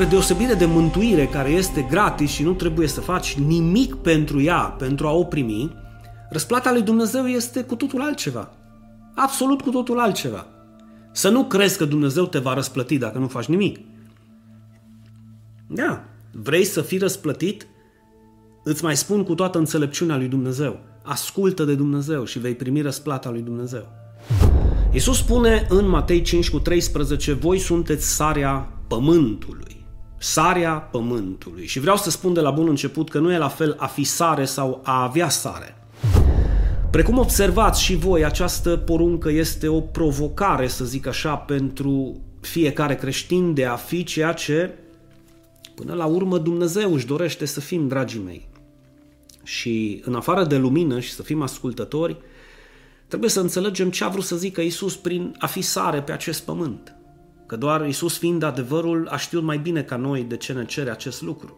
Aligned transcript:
spre 0.00 0.12
deosebire 0.12 0.54
de 0.54 0.64
mântuire 0.64 1.26
care 1.26 1.50
este 1.50 1.86
gratis 1.90 2.30
și 2.30 2.42
nu 2.42 2.52
trebuie 2.52 2.86
să 2.86 3.00
faci 3.00 3.34
nimic 3.34 3.94
pentru 3.94 4.40
ea, 4.40 4.58
pentru 4.58 5.06
a 5.06 5.10
o 5.10 5.24
primi, 5.24 5.74
răsplata 6.30 6.72
lui 6.72 6.82
Dumnezeu 6.82 7.26
este 7.26 7.62
cu 7.62 7.74
totul 7.74 8.00
altceva. 8.00 8.50
Absolut 9.14 9.60
cu 9.60 9.70
totul 9.70 9.98
altceva. 9.98 10.46
Să 11.12 11.28
nu 11.28 11.44
crezi 11.44 11.78
că 11.78 11.84
Dumnezeu 11.84 12.26
te 12.26 12.38
va 12.38 12.54
răsplăti 12.54 12.98
dacă 12.98 13.18
nu 13.18 13.26
faci 13.28 13.46
nimic. 13.46 13.78
Da, 15.66 16.04
vrei 16.32 16.64
să 16.64 16.80
fii 16.80 16.98
răsplătit? 16.98 17.66
Îți 18.64 18.84
mai 18.84 18.96
spun 18.96 19.24
cu 19.24 19.34
toată 19.34 19.58
înțelepciunea 19.58 20.16
lui 20.16 20.28
Dumnezeu. 20.28 20.80
Ascultă 21.02 21.64
de 21.64 21.74
Dumnezeu 21.74 22.24
și 22.24 22.38
vei 22.38 22.54
primi 22.54 22.80
răsplata 22.80 23.30
lui 23.30 23.42
Dumnezeu. 23.42 23.88
Iisus 24.92 25.16
spune 25.16 25.66
în 25.68 25.88
Matei 25.88 26.22
5 26.22 26.50
cu 26.50 26.58
13, 26.58 27.32
voi 27.32 27.58
sunteți 27.58 28.14
sarea 28.14 28.72
pământului. 28.88 29.79
Sarea 30.22 30.72
pământului. 30.72 31.66
Și 31.66 31.80
vreau 31.80 31.96
să 31.96 32.10
spun 32.10 32.32
de 32.32 32.40
la 32.40 32.50
bun 32.50 32.68
început 32.68 33.10
că 33.10 33.18
nu 33.18 33.32
e 33.32 33.38
la 33.38 33.48
fel 33.48 33.76
a 33.78 33.86
fi 33.86 34.04
sare 34.04 34.44
sau 34.44 34.80
a 34.84 35.02
avea 35.02 35.28
sare. 35.28 35.76
Precum 36.90 37.18
observați 37.18 37.82
și 37.82 37.96
voi, 37.96 38.24
această 38.24 38.76
poruncă 38.76 39.30
este 39.30 39.68
o 39.68 39.80
provocare, 39.80 40.68
să 40.68 40.84
zic 40.84 41.06
așa, 41.06 41.34
pentru 41.34 42.20
fiecare 42.40 42.94
creștin 42.94 43.54
de 43.54 43.64
a 43.64 43.76
fi 43.76 44.04
ceea 44.04 44.32
ce, 44.32 44.74
până 45.74 45.94
la 45.94 46.04
urmă, 46.04 46.38
Dumnezeu 46.38 46.94
își 46.94 47.06
dorește 47.06 47.44
să 47.44 47.60
fim, 47.60 47.88
dragii 47.88 48.22
mei. 48.24 48.48
Și 49.42 50.02
în 50.04 50.14
afară 50.14 50.44
de 50.44 50.56
lumină 50.56 51.00
și 51.00 51.12
să 51.12 51.22
fim 51.22 51.42
ascultători, 51.42 52.16
trebuie 53.08 53.30
să 53.30 53.40
înțelegem 53.40 53.90
ce 53.90 54.04
a 54.04 54.08
vrut 54.08 54.24
să 54.24 54.36
zică 54.36 54.60
Isus 54.60 54.96
prin 54.96 55.34
a 55.38 55.46
fi 55.46 55.60
sare 55.60 56.02
pe 56.02 56.12
acest 56.12 56.42
pământ. 56.42 56.94
Că 57.50 57.56
doar 57.56 57.86
Isus 57.86 58.18
fiind 58.18 58.42
adevărul 58.42 59.08
a 59.08 59.16
știut 59.16 59.42
mai 59.42 59.58
bine 59.58 59.82
ca 59.82 59.96
noi 59.96 60.22
de 60.22 60.36
ce 60.36 60.52
ne 60.52 60.64
cere 60.64 60.90
acest 60.90 61.22
lucru. 61.22 61.56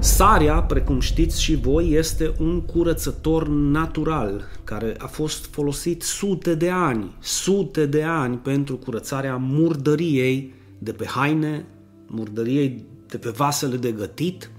Sarea, 0.00 0.62
precum 0.62 1.00
știți 1.00 1.42
și 1.42 1.54
voi, 1.54 1.90
este 1.90 2.34
un 2.38 2.60
curățător 2.60 3.48
natural 3.48 4.44
care 4.64 4.94
a 4.98 5.06
fost 5.06 5.46
folosit 5.46 6.02
sute 6.02 6.54
de 6.54 6.70
ani, 6.70 7.16
sute 7.20 7.86
de 7.86 8.02
ani 8.02 8.36
pentru 8.36 8.76
curățarea 8.76 9.36
murdăriei 9.36 10.54
de 10.78 10.92
pe 10.92 11.06
haine, 11.06 11.66
murdăriei 12.06 12.84
de 13.06 13.18
pe 13.18 13.28
vasele 13.28 13.76
de 13.76 13.92
gătit, 13.92 14.50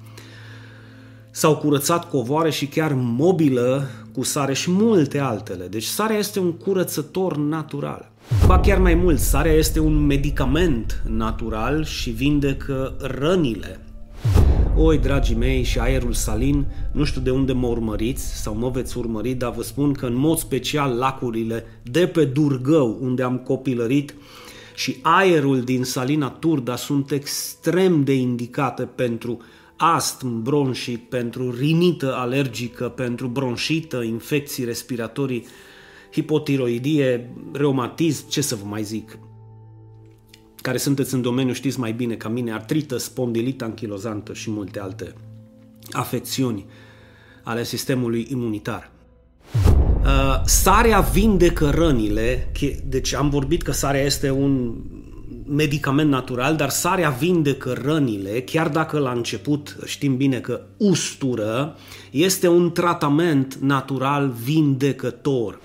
s-au 1.32 1.58
curățat 1.58 2.10
covoare 2.10 2.50
și 2.50 2.68
chiar 2.68 2.92
mobilă 2.96 3.88
cu 4.14 4.24
sare 4.24 4.54
și 4.54 4.72
multe 4.72 5.20
altele. 5.20 5.68
Deci 5.68 5.84
sarea 5.84 6.18
este 6.18 6.40
un 6.40 6.52
curățător 6.52 7.38
natural. 7.38 8.12
Ba 8.46 8.60
chiar 8.60 8.80
mai 8.80 8.94
mult, 8.94 9.20
sarea 9.20 9.52
este 9.52 9.80
un 9.80 10.06
medicament 10.06 11.04
natural 11.08 11.86
și 11.86 12.10
vindecă 12.10 12.96
rănile. 13.00 13.80
Oi, 14.76 14.98
dragii 14.98 15.36
mei, 15.36 15.64
și 15.64 15.80
aerul 15.80 16.14
salin, 16.14 16.66
nu 16.92 17.04
știu 17.04 17.22
de 17.22 17.32
unde 17.32 17.54
mă 17.54 17.68
urmăriți 17.68 18.42
sau 18.42 18.56
mă 18.56 18.70
veți 18.70 18.98
urmări, 18.98 19.34
dar 19.34 19.52
vă 19.52 19.64
spun 19.64 19.94
că 19.94 20.06
în 20.06 20.16
mod 20.16 20.38
special 20.38 20.98
lacurile 20.98 21.64
de 21.84 22.08
pe 22.08 22.26
Durgău, 22.26 22.98
unde 23.02 23.24
am 23.24 23.38
copilărit, 23.38 24.14
și 24.76 24.98
aerul 25.02 25.62
din 25.62 25.84
Salina 25.84 26.30
Turda 26.30 26.76
sunt 26.76 27.12
extrem 27.12 28.04
de 28.04 28.14
indicate 28.14 28.84
pentru 28.84 29.42
astm 29.84 30.42
bronșii, 30.42 30.98
pentru 30.98 31.56
rinită 31.56 32.16
alergică, 32.16 32.90
pentru 32.90 33.28
bronșită, 33.28 34.02
infecții 34.02 34.64
respiratorii, 34.64 35.46
hipotiroidie, 36.12 37.34
reumatism, 37.54 38.30
ce 38.30 38.42
să 38.42 38.56
vă 38.56 38.66
mai 38.66 38.84
zic. 38.84 39.18
Care 40.56 40.78
sunteți 40.78 41.14
în 41.14 41.22
domeniu 41.22 41.54
știți 41.54 41.80
mai 41.80 41.94
bine 41.94 42.16
ca 42.16 42.30
mine, 42.30 42.54
artrită, 42.54 42.98
spondilită 42.98 43.64
anchilozantă 43.64 44.34
și 44.34 44.50
multe 44.50 44.80
alte 44.80 45.14
afecțiuni 45.92 46.66
ale 47.44 47.64
sistemului 47.64 48.28
imunitar. 48.30 48.92
Uh, 50.04 50.42
sarea 50.46 51.00
vindecă 51.00 51.70
rănile, 51.70 52.52
deci 52.86 53.14
am 53.14 53.30
vorbit 53.30 53.62
că 53.62 53.72
sarea 53.72 54.02
este 54.02 54.32
un 54.32 54.76
medicament 55.54 56.10
natural, 56.10 56.56
dar 56.56 56.70
sarea 56.70 57.10
vindecă 57.10 57.78
rănile, 57.84 58.42
chiar 58.42 58.70
dacă 58.70 59.00
la 59.00 59.12
început 59.12 59.78
știm 59.86 60.18
bine 60.18 60.40
că 60.40 60.62
ustură, 60.78 61.76
este 62.12 62.48
un 62.48 62.72
tratament 62.72 63.56
natural 63.56 64.34
vindecător. 64.44 65.60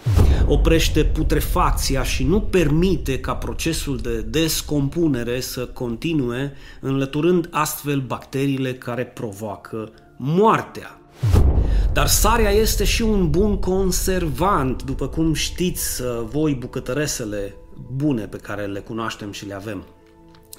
Oprește 0.46 1.04
putrefacția 1.04 2.02
și 2.02 2.24
nu 2.24 2.40
permite 2.40 3.20
ca 3.20 3.34
procesul 3.34 3.96
de 3.96 4.20
descompunere 4.20 5.40
să 5.40 5.66
continue, 5.66 6.52
înlăturând 6.80 7.48
astfel 7.50 8.00
bacteriile 8.00 8.74
care 8.74 9.04
provoacă 9.04 9.90
moartea. 10.16 11.00
Dar 11.92 12.06
sarea 12.06 12.50
este 12.50 12.84
și 12.84 13.02
un 13.02 13.30
bun 13.30 13.58
conservant, 13.58 14.82
după 14.82 15.08
cum 15.08 15.32
știți 15.32 16.02
voi 16.30 16.54
bucătăresele 16.54 17.54
bune 17.92 18.26
pe 18.26 18.36
care 18.36 18.66
le 18.66 18.80
cunoaștem 18.80 19.32
și 19.32 19.46
le 19.46 19.54
avem 19.54 19.84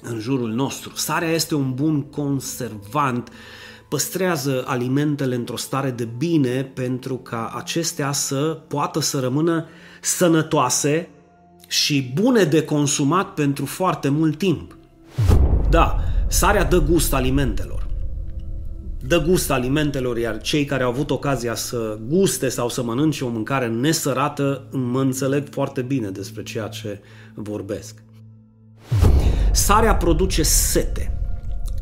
în 0.02 0.18
jurul 0.18 0.50
nostru. 0.50 0.92
Sarea 0.94 1.30
este 1.30 1.54
un 1.54 1.74
bun 1.74 2.02
conservant, 2.02 3.30
păstrează 3.88 4.64
alimentele 4.66 5.34
într-o 5.34 5.56
stare 5.56 5.90
de 5.90 6.08
bine 6.18 6.64
pentru 6.64 7.16
ca 7.16 7.52
acestea 7.56 8.12
să 8.12 8.60
poată 8.68 9.00
să 9.00 9.20
rămână 9.20 9.66
sănătoase 10.00 11.08
și 11.68 12.10
bune 12.14 12.44
de 12.44 12.64
consumat 12.64 13.34
pentru 13.34 13.64
foarte 13.64 14.08
mult 14.08 14.38
timp. 14.38 14.76
Da, 15.70 15.98
sarea 16.28 16.64
dă 16.64 16.78
gust 16.78 17.14
alimentelor. 17.14 17.77
Dă 19.08 19.18
gust 19.18 19.50
alimentelor, 19.50 20.18
iar 20.18 20.40
cei 20.40 20.64
care 20.64 20.82
au 20.82 20.90
avut 20.90 21.10
ocazia 21.10 21.54
să 21.54 21.98
guste 22.08 22.48
sau 22.48 22.68
să 22.68 22.82
mănânce 22.82 23.24
o 23.24 23.28
mâncare 23.28 23.68
nesărată 23.68 24.64
mă 24.70 25.00
înțeleg 25.00 25.48
foarte 25.50 25.82
bine 25.82 26.08
despre 26.08 26.42
ceea 26.42 26.66
ce 26.66 27.00
vorbesc. 27.34 28.02
Sarea 29.52 29.96
produce 29.96 30.42
sete, 30.42 31.18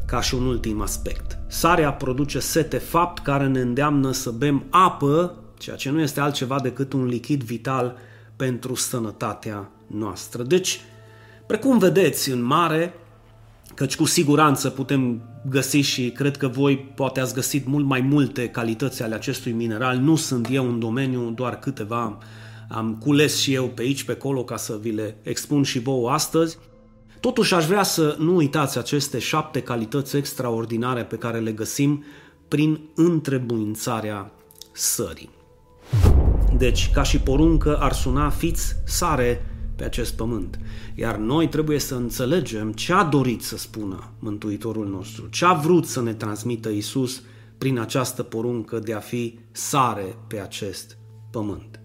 ca 0.07 0.21
și 0.21 0.35
un 0.35 0.47
ultim 0.47 0.81
aspect. 0.81 1.39
Sarea 1.47 1.93
produce 1.93 2.39
sete, 2.39 2.79
fapt 2.79 3.23
care 3.23 3.47
ne 3.47 3.61
îndeamnă 3.61 4.13
să 4.13 4.31
bem 4.31 4.65
apă, 4.71 5.35
ceea 5.59 5.77
ce 5.77 5.91
nu 5.91 6.01
este 6.01 6.21
altceva 6.21 6.61
decât 6.61 6.93
un 6.93 7.07
lichid 7.07 7.43
vital 7.43 7.97
pentru 8.37 8.75
sănătatea 8.75 9.71
noastră. 9.87 10.43
Deci, 10.43 10.81
precum 11.47 11.79
vedeți 11.79 12.31
în 12.31 12.43
mare, 12.43 12.95
căci 13.75 13.97
cu 13.97 14.05
siguranță 14.05 14.71
putem 14.71 15.23
găsi 15.49 15.77
și 15.77 16.11
cred 16.11 16.37
că 16.37 16.49
voi 16.49 16.79
poate 16.79 17.21
ați 17.21 17.35
găsit 17.35 17.67
mult 17.67 17.85
mai 17.85 18.01
multe 18.01 18.49
calități 18.49 19.03
ale 19.03 19.15
acestui 19.15 19.53
mineral. 19.53 19.97
Nu 19.97 20.17
sunt 20.17 20.49
eu 20.51 20.69
în 20.69 20.79
domeniu, 20.79 21.31
doar 21.31 21.59
câteva 21.59 22.19
am 22.69 22.97
cules 23.01 23.41
și 23.41 23.55
eu 23.55 23.65
pe 23.65 23.83
aici, 23.83 24.05
pe 24.05 24.13
acolo, 24.13 24.45
ca 24.45 24.57
să 24.57 24.79
vi 24.81 24.91
le 24.91 25.17
expun 25.23 25.63
și 25.63 25.79
vouă 25.79 26.11
astăzi. 26.11 26.59
Totuși 27.21 27.55
aș 27.55 27.67
vrea 27.67 27.83
să 27.83 28.17
nu 28.19 28.37
uitați 28.37 28.79
aceste 28.79 29.19
șapte 29.19 29.61
calități 29.63 30.17
extraordinare 30.17 31.05
pe 31.05 31.17
care 31.17 31.39
le 31.39 31.53
găsim 31.53 32.05
prin 32.49 32.81
întrebuințarea 32.95 34.33
sării. 34.73 35.31
Deci, 36.59 36.91
ca 36.93 37.03
și 37.03 37.19
poruncă, 37.19 37.77
ar 37.77 37.93
suna 37.93 38.31
fiți 38.31 38.77
sare 38.85 39.56
pe 39.77 39.85
acest 39.85 40.15
pământ. 40.15 40.59
Iar 40.95 41.17
noi 41.17 41.49
trebuie 41.49 41.79
să 41.79 41.95
înțelegem 41.95 42.73
ce 42.73 42.93
a 42.93 43.05
dorit 43.05 43.43
să 43.43 43.57
spună 43.57 44.11
Mântuitorul 44.19 44.89
nostru, 44.89 45.27
ce 45.27 45.45
a 45.45 45.53
vrut 45.53 45.87
să 45.87 46.03
ne 46.03 46.15
transmită 46.15 46.69
Isus 46.69 47.23
prin 47.59 47.79
această 47.79 48.23
poruncă 48.23 48.79
de 48.79 48.93
a 48.93 48.99
fi 48.99 49.39
sare 49.53 50.17
pe 50.27 50.41
acest 50.41 50.97
pământ. 51.31 51.81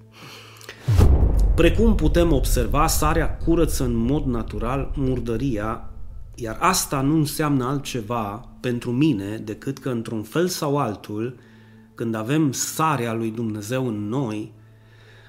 Precum 1.56 1.96
putem 1.96 2.32
observa, 2.32 2.88
sarea 2.88 3.38
curăță 3.38 3.84
în 3.84 3.96
mod 3.96 4.26
natural 4.26 4.92
murdăria, 4.96 5.90
iar 6.36 6.58
asta 6.60 7.02
nu 7.02 7.16
înseamnă 7.16 7.66
altceva 7.66 8.50
pentru 8.60 8.92
mine 8.92 9.38
decât 9.38 9.78
că 9.78 9.90
într-un 9.90 10.24
fel 10.24 10.48
sau 10.48 10.78
altul, 10.78 11.36
când 11.96 12.16
avem 12.16 12.52
sarea 12.52 13.14
lui 13.14 13.32
Dumnezeu 13.32 13.88
în 13.88 14.08
noi, 14.08 14.54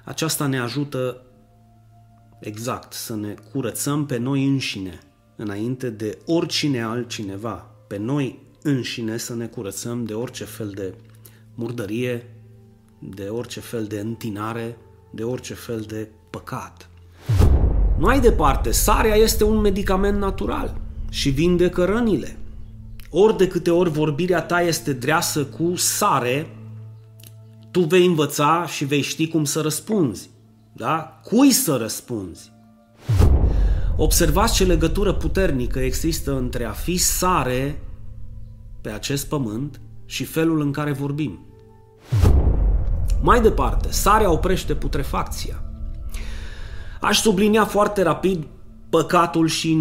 aceasta 0.05 0.47
ne 0.47 0.59
ajută 0.59 1.23
exact 2.47 2.93
să 2.93 3.17
ne 3.17 3.35
curățăm 3.53 4.07
pe 4.07 4.17
noi 4.17 4.47
înșine, 4.47 4.99
înainte 5.37 5.91
de 5.91 6.19
oricine 6.27 6.83
altcineva, 6.83 7.71
pe 7.87 7.99
noi 7.99 8.39
înșine 8.63 9.17
să 9.17 9.35
ne 9.35 9.47
curățăm 9.47 10.05
de 10.05 10.15
orice 10.15 10.45
fel 10.45 10.73
de 10.75 10.95
murdărie, 11.55 12.27
de 12.99 13.23
orice 13.23 13.61
fel 13.61 13.85
de 13.85 13.99
întinare, 13.99 14.77
de 15.11 15.23
orice 15.23 15.55
fel 15.55 15.81
de 15.81 16.09
păcat. 16.31 16.89
Mai 17.99 18.21
departe, 18.21 18.71
sarea 18.71 19.15
este 19.15 19.45
un 19.45 19.61
medicament 19.61 20.19
natural 20.19 20.81
și 21.11 21.31
vindecă 21.31 21.85
rănile. 21.85 22.37
Ori 23.11 23.37
de 23.37 23.49
câte 23.49 23.71
ori 23.71 23.91
vorbirea 23.91 24.43
ta 24.43 24.61
este 24.61 24.93
dreasă 24.93 25.45
cu 25.45 25.75
sare, 25.77 26.57
tu 27.71 27.81
vei 27.81 28.07
învăța 28.07 28.67
și 28.67 28.85
vei 28.85 29.01
ști 29.01 29.29
cum 29.29 29.45
să 29.45 29.61
răspunzi. 29.61 30.31
Da? 30.73 31.21
Cui 31.25 31.51
să 31.51 31.77
răspunzi? 31.77 32.53
Observați 33.97 34.55
ce 34.55 34.65
legătură 34.65 35.13
puternică 35.13 35.79
există 35.79 36.37
între 36.37 36.65
a 36.65 36.71
fi 36.71 36.97
sare 36.97 37.83
pe 38.81 38.91
acest 38.91 39.29
pământ 39.29 39.81
și 40.05 40.25
felul 40.25 40.61
în 40.61 40.73
care 40.73 40.93
vorbim. 40.93 41.39
Mai 43.21 43.41
departe, 43.41 43.91
sarea 43.91 44.31
oprește 44.31 44.75
putrefacția. 44.75 45.63
Aș 47.01 47.21
sublinia 47.21 47.65
foarte 47.65 48.03
rapid 48.03 48.47
păcatul 48.91 49.47
și 49.47 49.79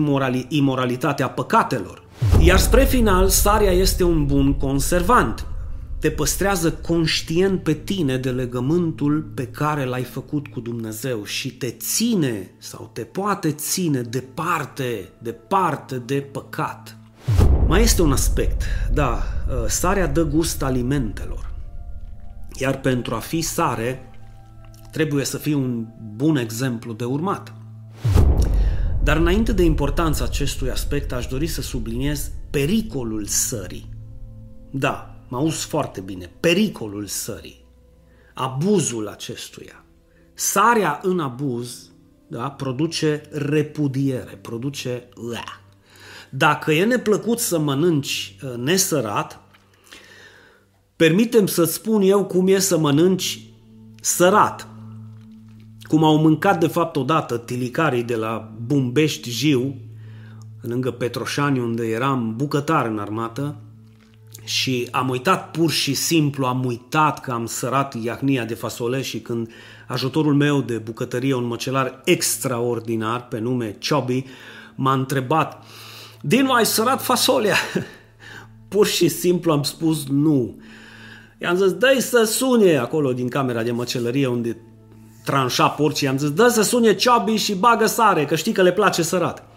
imoralitatea 0.50 1.30
păcatelor. 1.30 2.04
Iar 2.40 2.60
spre 2.60 2.84
final, 2.84 3.28
sarea 3.28 3.72
este 3.72 4.04
un 4.04 4.26
bun 4.26 4.54
conservant. 4.54 5.46
Te 6.02 6.10
păstrează 6.10 6.72
conștient 6.72 7.64
pe 7.64 7.74
tine 7.74 8.18
de 8.18 8.32
legământul 8.32 9.22
pe 9.22 9.48
care 9.48 9.86
l-ai 9.86 10.04
făcut 10.04 10.48
cu 10.48 10.60
Dumnezeu 10.60 11.24
și 11.24 11.54
te 11.54 11.70
ține 11.70 12.52
sau 12.58 12.90
te 12.94 13.02
poate 13.02 13.52
ține 13.52 14.02
departe, 14.02 15.10
departe 15.22 15.98
de 15.98 16.16
păcat. 16.32 16.98
Mai 17.68 17.82
este 17.82 18.02
un 18.02 18.12
aspect, 18.12 18.64
da, 18.94 19.24
ă, 19.64 19.68
sarea 19.68 20.08
dă 20.08 20.24
gust 20.24 20.64
alimentelor. 20.64 21.54
Iar 22.60 22.80
pentru 22.80 23.16
a 23.16 23.20
fi 23.20 23.42
sare, 23.42 24.10
trebuie 24.92 25.26
să 25.26 25.38
fii 25.38 25.54
un 25.54 25.86
bun 26.16 26.36
exemplu 26.36 26.94
de 26.94 27.04
urmat. 27.04 27.54
Dar 29.04 29.18
înainte 29.18 29.54
de 29.54 29.64
importanța 29.64 30.24
acestui 30.24 30.70
aspect, 30.70 31.12
aș 31.12 31.26
dori 31.26 31.48
să 31.48 31.62
subliniez 31.62 32.32
pericolul 32.50 33.26
sării. 33.26 33.90
Da, 34.72 35.11
mă 35.32 35.38
auzi 35.38 35.66
foarte 35.66 36.02
bine, 36.02 36.32
pericolul 36.40 37.06
sării. 37.06 37.66
Abuzul 38.34 39.08
acestuia. 39.08 39.86
Sarea 40.34 41.00
în 41.04 41.20
abuz 41.20 41.90
da, 42.28 42.50
produce 42.50 43.22
repudiere, 43.32 44.40
produce 44.42 45.10
lea. 45.30 45.62
Dacă 46.30 46.72
e 46.72 46.86
neplăcut 46.86 47.40
să 47.40 47.60
mănânci 47.60 48.36
uh, 48.44 48.54
nesărat, 48.58 49.42
permitem 50.96 51.46
să-ți 51.46 51.74
spun 51.74 52.02
eu 52.02 52.26
cum 52.26 52.48
e 52.48 52.60
să 52.60 52.78
mănânci 52.78 53.50
sărat 54.02 54.68
cum 55.88 56.04
au 56.04 56.18
mâncat 56.18 56.60
de 56.60 56.68
fapt 56.68 56.96
odată 56.96 57.38
tilicarii 57.38 58.04
de 58.04 58.16
la 58.16 58.52
Bumbești 58.66 59.30
Jiu, 59.30 59.76
lângă 60.62 60.92
Petroșani, 60.92 61.60
unde 61.60 61.88
eram 61.88 62.36
bucătar 62.36 62.86
în 62.86 63.00
armată, 63.00 63.56
și 64.44 64.88
am 64.92 65.10
uitat 65.10 65.52
pur 65.52 65.72
și 65.72 65.94
simplu, 65.94 66.46
am 66.46 66.66
uitat 66.66 67.20
că 67.20 67.32
am 67.32 67.46
sărat 67.46 68.04
iahnia 68.04 68.46
de 68.46 68.54
fasole 68.54 69.02
și 69.02 69.20
când 69.20 69.52
ajutorul 69.88 70.34
meu 70.34 70.62
de 70.62 70.78
bucătărie, 70.78 71.34
un 71.34 71.46
măcelar 71.46 72.02
extraordinar 72.06 73.28
pe 73.28 73.40
nume 73.40 73.78
Chubby, 73.90 74.26
m-a 74.76 74.94
întrebat 74.94 75.64
Din 76.22 76.46
ai 76.46 76.66
sărat 76.66 77.04
fasolea? 77.04 77.56
pur 78.68 78.88
și 78.88 79.08
simplu 79.08 79.52
am 79.52 79.64
spus 79.64 80.08
nu. 80.08 80.56
I-am 81.38 81.56
zis, 81.56 81.72
dă 81.72 81.98
să 82.00 82.24
sune 82.24 82.78
acolo 82.78 83.14
din 83.14 83.28
camera 83.28 83.64
de 83.64 83.72
măcelărie 83.72 84.28
unde 84.28 84.58
tranșa 85.26 85.68
porcii, 85.68 86.08
am 86.08 86.18
zis, 86.18 86.32
dă 86.32 86.48
să 86.48 86.62
sune 86.62 86.96
ciobi 86.96 87.36
și 87.36 87.56
bagă 87.56 87.86
sare, 87.86 88.26
că 88.26 88.36
știi 88.36 88.52
că 88.52 88.62
le 88.62 88.72
place 88.72 89.02
sărat. 89.02 89.51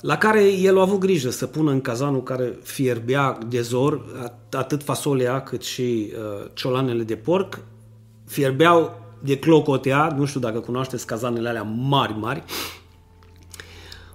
La 0.00 0.16
care 0.16 0.52
el 0.52 0.78
a 0.78 0.80
avut 0.80 0.98
grijă 0.98 1.30
să 1.30 1.46
pună 1.46 1.70
în 1.70 1.80
cazanul 1.80 2.22
care 2.22 2.58
fierbea 2.62 3.38
de 3.48 3.60
zor 3.60 4.04
atât 4.52 4.82
fasolea 4.82 5.42
cât 5.42 5.62
și 5.62 6.12
uh, 6.12 6.50
ciolanele 6.54 7.02
de 7.02 7.16
porc, 7.16 7.60
fierbeau 8.26 9.06
de 9.20 9.38
clocotea, 9.38 10.14
nu 10.16 10.24
știu 10.24 10.40
dacă 10.40 10.58
cunoașteți 10.58 11.06
cazanele 11.06 11.48
alea 11.48 11.62
mari, 11.62 12.16
mari. 12.18 12.44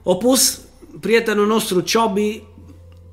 O 0.04 0.16
pus 0.16 0.62
prietenul 1.00 1.48
nostru 1.48 1.80
Ciobi 1.80 2.44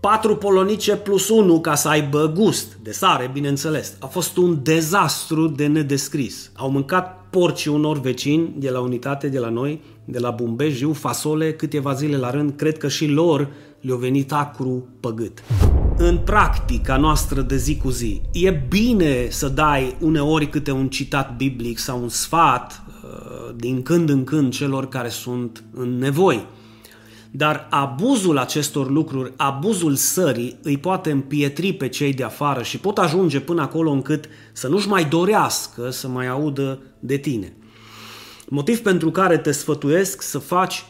patru 0.00 0.36
polonice 0.36 0.96
plus 0.96 1.28
unu 1.28 1.60
ca 1.60 1.74
să 1.74 1.88
aibă 1.88 2.32
gust 2.36 2.78
de 2.82 2.92
sare, 2.92 3.30
bineînțeles. 3.32 3.96
A 4.00 4.06
fost 4.06 4.36
un 4.36 4.62
dezastru 4.62 5.46
de 5.46 5.66
nedescris. 5.66 6.50
Au 6.54 6.70
mâncat 6.70 7.19
porcii 7.30 7.70
unor 7.70 8.00
vecini 8.00 8.54
de 8.56 8.70
la 8.70 8.80
unitate 8.80 9.28
de 9.28 9.38
la 9.38 9.48
noi, 9.48 9.80
de 10.04 10.18
la 10.18 10.30
Bumbejiu, 10.30 10.92
fasole, 10.92 11.52
câteva 11.52 11.92
zile 11.92 12.16
la 12.16 12.30
rând, 12.30 12.52
cred 12.56 12.78
că 12.78 12.88
și 12.88 13.06
lor 13.06 13.48
le-a 13.80 13.96
venit 13.96 14.32
acru 14.32 14.88
păgât. 15.00 15.42
În 15.96 16.18
practica 16.18 16.96
noastră 16.96 17.40
de 17.40 17.56
zi 17.56 17.76
cu 17.76 17.90
zi, 17.90 18.20
e 18.32 18.50
bine 18.68 19.28
să 19.28 19.48
dai 19.48 19.96
uneori 20.00 20.48
câte 20.48 20.70
un 20.70 20.88
citat 20.88 21.36
biblic 21.36 21.78
sau 21.78 22.02
un 22.02 22.08
sfat 22.08 22.82
uh, 23.04 23.54
din 23.56 23.82
când 23.82 24.08
în 24.08 24.24
când 24.24 24.52
celor 24.52 24.88
care 24.88 25.08
sunt 25.08 25.64
în 25.74 25.98
nevoi. 25.98 26.46
Dar 27.30 27.66
abuzul 27.70 28.38
acestor 28.38 28.90
lucruri, 28.90 29.32
abuzul 29.36 29.94
sării, 29.94 30.58
îi 30.62 30.78
poate 30.78 31.10
împietri 31.10 31.72
pe 31.72 31.88
cei 31.88 32.14
de 32.14 32.22
afară 32.22 32.62
și 32.62 32.78
pot 32.78 32.98
ajunge 32.98 33.40
până 33.40 33.62
acolo 33.62 33.90
încât 33.90 34.24
să 34.52 34.68
nu-și 34.68 34.88
mai 34.88 35.04
dorească 35.04 35.90
să 35.90 36.08
mai 36.08 36.26
audă 36.26 36.82
de 36.98 37.16
tine. 37.16 37.52
Motiv 38.48 38.78
pentru 38.78 39.10
care 39.10 39.38
te 39.38 39.52
sfătuiesc 39.52 40.22
să 40.22 40.38
faci, 40.38 40.84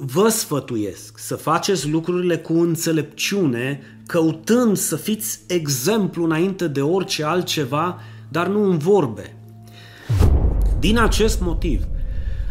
vă 0.00 0.28
sfătuiesc 0.28 1.18
să 1.18 1.34
faceți 1.34 1.88
lucrurile 1.88 2.36
cu 2.36 2.52
înțelepciune, 2.52 3.80
căutând 4.06 4.76
să 4.76 4.96
fiți 4.96 5.40
exemplu 5.46 6.24
înainte 6.24 6.68
de 6.68 6.80
orice 6.80 7.24
altceva, 7.24 8.00
dar 8.28 8.46
nu 8.46 8.70
în 8.70 8.78
vorbe. 8.78 9.36
Din 10.78 10.98
acest 10.98 11.40
motiv, 11.40 11.82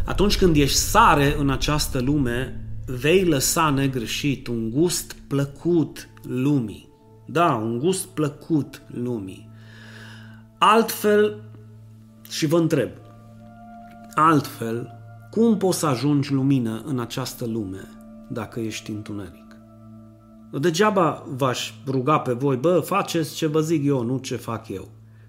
atunci 0.04 0.36
când 0.36 0.56
ești 0.56 0.76
sare 0.76 1.36
în 1.38 1.50
această 1.50 2.00
lume, 2.00 2.65
vei 2.86 3.24
lăsa 3.24 3.70
negreșit 3.70 4.46
un 4.46 4.70
gust 4.70 5.16
plăcut 5.26 6.08
lumii. 6.22 6.88
Da, 7.26 7.54
un 7.54 7.78
gust 7.78 8.06
plăcut 8.06 8.82
lumii. 8.86 9.48
Altfel, 10.58 11.42
și 12.28 12.46
vă 12.46 12.58
întreb, 12.58 12.90
altfel, 14.14 14.90
cum 15.30 15.56
poți 15.56 15.78
să 15.78 15.86
ajungi 15.86 16.32
lumină 16.32 16.82
în 16.84 17.00
această 17.00 17.46
lume 17.46 17.88
dacă 18.28 18.60
ești 18.60 18.90
întuneric? 18.90 19.44
Degeaba 20.60 21.24
v-aș 21.28 21.72
ruga 21.86 22.18
pe 22.18 22.32
voi, 22.32 22.56
bă, 22.56 22.80
faceți 22.80 23.34
ce 23.34 23.46
vă 23.46 23.60
zic 23.60 23.84
eu, 23.84 24.02
nu 24.02 24.18
ce 24.18 24.36
fac 24.36 24.68
eu. 24.68 24.88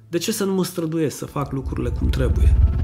De 0.10 0.18
ce 0.18 0.32
să 0.32 0.44
nu 0.44 0.54
mă 0.54 0.64
străduiesc 0.64 1.18
să 1.18 1.26
fac 1.26 1.52
lucrurile 1.52 1.90
cum 1.90 2.10
trebuie? 2.10 2.77